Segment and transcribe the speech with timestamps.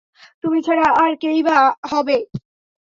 [0.43, 1.57] তুমি ছাড়া আর কে-ই বা
[1.91, 2.17] হবে?